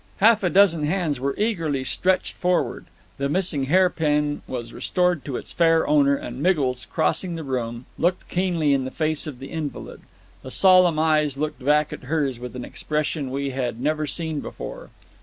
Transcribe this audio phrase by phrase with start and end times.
[0.17, 2.87] Half a dozen hands were eagerly stretched forward;
[3.19, 8.27] the missing hairpin was restored to its fair owner; and Miggles, crossing the room, looked
[8.27, 10.01] keenly in the face of the invalid.
[10.41, 14.89] The solemn eyes looked back at hers with an expression we had never seen before.